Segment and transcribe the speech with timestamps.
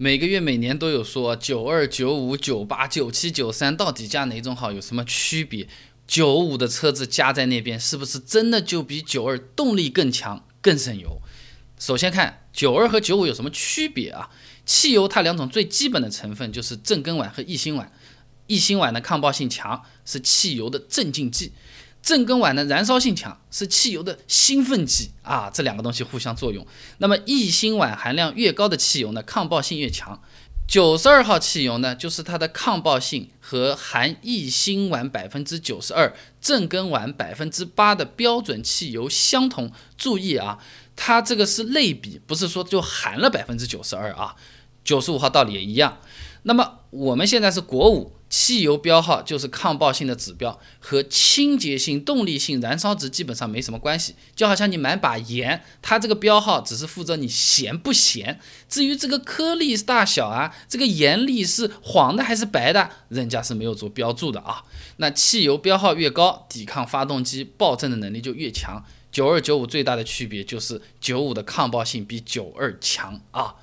[0.00, 4.70] 每个月、每年都有说九二、九五、九八、九七、九三，到底加哪种好？
[4.70, 5.66] 有什么区别？
[6.06, 11.20] 九五的车子加在那边，是不是真的就比九二动力更强、更省油？
[11.80, 14.30] 首先看九二和九五有什么区别啊？
[14.64, 17.88] 汽油它两种最基本的成分就是正根烷和异辛烷，
[18.46, 21.50] 异辛烷的抗爆性强，是汽油的镇静剂。
[22.02, 26.66] 正根烷的燃烧性强，是汽油的兴奋剂啊，这两个东西互相作用。
[26.98, 30.22] 那么异辛烷含量越高的汽油呢，抗爆性越强。
[30.66, 39.72] 九十二号汽油呢，就是它的抗爆性和含异辛烷百分之九十二、正根烷百分之八的标准汽油相同。
[39.96, 40.58] 注意啊，
[40.94, 44.36] 它这个是类比，不是说就含了百分之九十二啊。
[44.84, 45.98] 九十五号道理也一样。
[46.42, 48.17] 那么我们现在是国五。
[48.30, 54.14] 汽油标号就是抗爆性的指标，和清洁性、动力性、燃烧值基本上没什么关系。
[54.36, 64.62] 就好像你买把盐，它这个标号只是负责你咸不咸，至于这个颗粒大小啊，这个盐粒是黄的还是白的，人家是没有做标注的啊。
[64.98, 68.84] 那汽油标号越高，抵抗发动机爆震的能力就越强。
[69.10, 73.54] 九二九五最大的区别就是九五的抗爆性比九二强啊。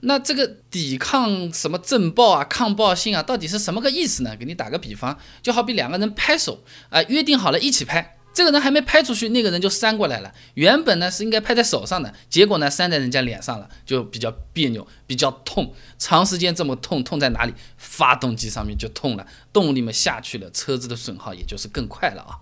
[0.00, 4.36] 那这个抵抗什么震爆啊、抗爆性啊，到底是什么个意思呢？
[4.36, 10.34] 给你打个比方，就好比两个人拍手啊，约定好了一起拍，这个人还没拍出去，那个人就扇过来了。
[10.54, 15.72] 原本呢是应该拍在手上的，结果呢扇在人家脸上了，就比较别扭，比较痛。
[15.98, 17.54] 长时间这么痛，痛在哪里？
[17.78, 22.36] 发动机上面就痛了，动力嘛下去了，车子的损耗也就是更快了啊。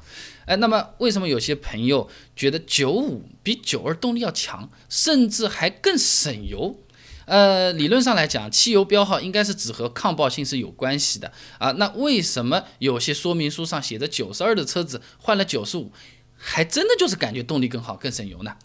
[0.46, 6.80] 哎，那么为什么有些朋友觉得九五比九二动力要强，甚至还更省油？
[7.24, 11.70] 呃，理论上来讲，汽油标号应该是只和抗爆性是有关系的啊。
[11.72, 15.92] 那为什么有些说明书上写着九十二的车子换了九十五，
[16.36, 18.56] 还真的就是感觉动力更好、更省油呢？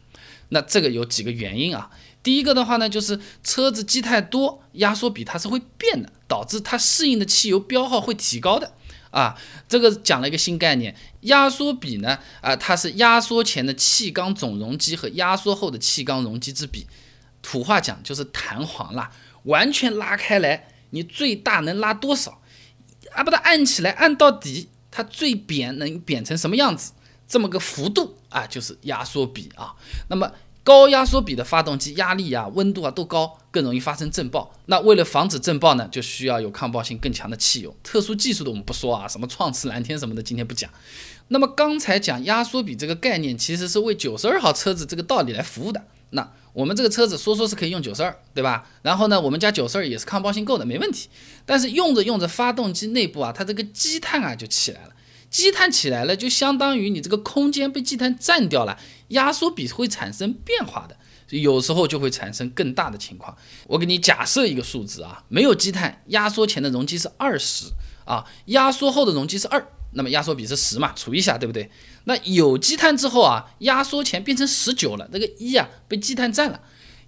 [0.50, 1.92] 那这个有几个原因啊。
[2.24, 8.74] 第一个的话呢，就是车子积太多，压缩比它是会变的，导致它适应的汽油标号会提高的
[9.12, 9.40] 啊。
[9.70, 16.88] 这个讲了一个新概念，压缩比呢啊，它是压缩前的气缸总容积和压缩后的气缸容积之比。
[17.42, 19.12] 土话讲就是弹簧啦，
[19.44, 22.42] 完全拉开来，你最大能拉多少？
[23.14, 26.92] 啊，把它按起来，按到底，它最扁能扁成什么样子？
[27.28, 29.76] 这么个幅度啊，就是压缩比啊。
[30.10, 30.32] 那么
[30.64, 34.54] 高压缩比的发动机压力啊、温度啊都高，更容易发生震爆。
[34.66, 37.74] 那为了防止震爆呢，就需要有抗爆性更强的汽油。
[37.84, 40.70] 特殊技术的我们不说啊，什么创驰蓝天什么的，今天不讲。
[41.30, 45.86] 那么刚才讲压缩比这个概念，其实是为九十二号车子这个道理来服务的。
[46.12, 48.68] 那我们这个车子说说是可以用九十二，对吧？
[48.82, 51.10] 然后呢，我们家九十二也是抗爆性够的，没问题。
[51.46, 54.92] 但是用着用着，发动机内部啊，它这个积碳啊就起来了。
[55.30, 58.80] 积碳起来了，就相当于你这个空间被积碳占掉了，
[59.10, 60.98] 压缩比会产生变化的，
[61.38, 63.38] 有时候就会产生更大的情况。
[63.68, 67.66] 我给你假设一个数字啊，没有积碳，压缩前的容积是二十
[68.06, 69.68] 啊，压缩后的容积是二。
[69.92, 71.70] 那么压缩比是十嘛，除一下，对不对？
[72.06, 76.62] 那有积碳之后啊，压缩前变成十九了，这个一啊被积碳占了，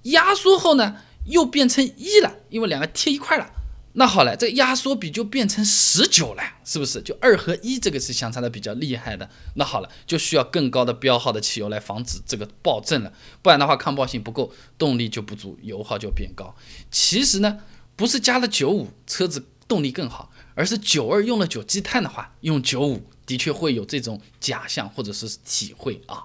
[0.03, 3.51] 压缩后呢又变成一了，因为两个贴一块了。
[3.93, 7.01] 那好了，这个压缩比就变成十九了，是不是？
[7.01, 9.29] 就二和一这个是相差的比较厉害的。
[9.55, 13.11] 那好了，就需要更高的标号的汽油来防止这个爆震了，
[13.41, 16.55] 不然的话抗爆性不够，动力就不足，油耗就变高。
[16.91, 17.57] 其实呢，
[17.95, 20.31] 不是加了九五车子动力更好。
[20.59, 26.23] 而是九二用了九积碳的话，用九五的确会有这种假象或者是体会啊。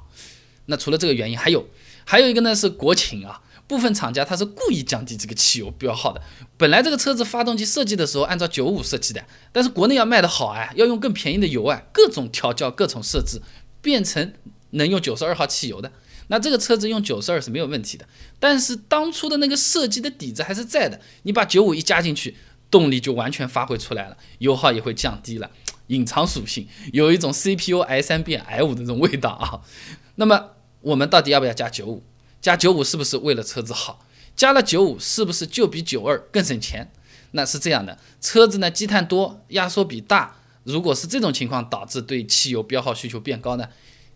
[0.66, 1.68] 那除了这个原因，还有
[2.04, 6.20] 还有一个呢是国情啊，部分厂家他是故意降低这个汽油标号的。
[6.56, 13.40] 本来这个车子发动机设计的时候按照九五设计的，但是国内要卖的好啊，要用更便宜的油啊，各种调教各种设置，
[13.80, 14.32] 变成
[14.70, 15.92] 能用九十二号汽油的。
[16.26, 18.08] 那这个车子用九十二是没有问题的，
[18.40, 22.34] 但是当初的那个设计的底子还是在的，你把九五一加进去。
[22.70, 25.50] 动力就完全发挥出来了，油耗也会降低了，
[25.88, 29.60] 隐藏属性有一种 CPU i 三变 i 五的这种味道啊。
[30.16, 32.02] 那么我们到底要不要加九五？
[32.40, 34.06] 加九五是不是为了车子好？
[34.36, 36.90] 加了九五是不是就比九二更省钱？
[37.32, 43.68] 那是这样的，车子呢积碳多，压缩比大，如果是这种情况导致对汽油标号需求变高呢，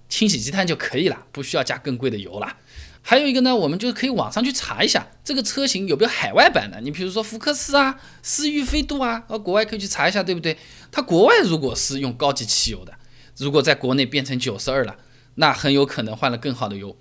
[0.08, 2.56] 清洗积碳就可以了，不需要加更贵的油了。
[3.00, 6.81] 还有一个呢，我们就可以网上去查一下这个车型有没有海外版的。
[6.81, 10.58] 你比如说福克斯啊、思域、飞度啊，呃，国外可以去查一下，对不对？
[10.90, 12.93] 它国外如果是用高级汽油的，
[13.37, 14.96] 如果在国内变成九十二了，
[15.37, 16.99] 那很有可能换了更好的油，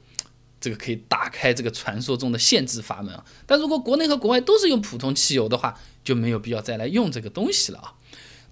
[0.62, 3.26] 这个可以打开这个传说中的限制阀门啊。
[3.46, 7.94] 但如果国内和国外都是用普通汽油的话，就没有必要再来用这个东西了啊。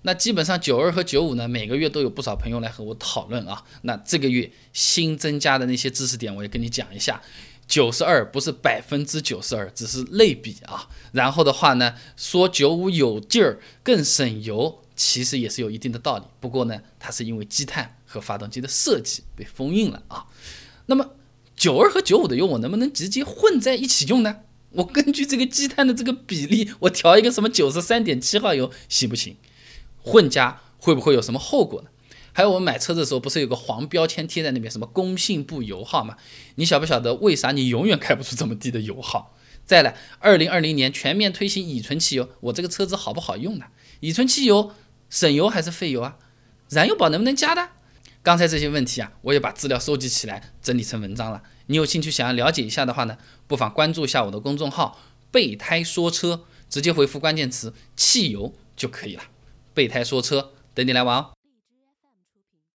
[0.05, 3.63] 那基本上九二和九五呢，每个月都有不少朋友来和我讨论啊。
[3.81, 7.19] 那这个月新增加的那些知识点，我也跟你讲一下。
[7.67, 10.87] 九十二不是百分之九十二，只是类比啊。
[11.11, 16.25] 然后的话呢，说九五有劲儿，更省油，其实也是有一定的道理。
[16.39, 20.27] 不过呢，它是因为积碳和发动机的设计被封印了啊。
[20.85, 21.15] 那么
[21.55, 24.41] 九二和九五的油我能不能直接混在一起用呢？
[24.73, 29.35] 我根据这个积碳的这个比例，我调一个什么九十三点七号油行不行？
[30.05, 31.89] 混加会不会有什么后果呢？
[32.31, 36.17] 还有我们买车的时候，不是有个黄标签贴在那边，什么工信部油耗吗？
[36.55, 39.35] 你晓不晓得为啥你永远开不出这么低的油耗？
[39.65, 43.65] 再来，二零二零年全面推行乙醇汽油，我这个车子好不好用呢？
[44.01, 44.71] 乙醇汽油
[45.09, 46.17] 省油还是费油啊？
[46.69, 47.69] 燃油宝能不能加的？
[48.21, 51.41] 刚才这些问题啊，我也把资料收集起来，整理成文章了。
[51.67, 53.17] 你有兴趣想要了解一下的话呢，
[53.47, 54.99] 不妨关注一下我的公众号
[55.31, 59.23] “备胎说车”，直接回复关键词“汽油”就可以了。
[59.75, 61.34] 备胎说车，等你来玩哦。